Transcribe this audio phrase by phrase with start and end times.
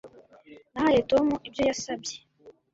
[0.71, 2.15] Nahaye Tom ibyo yasabye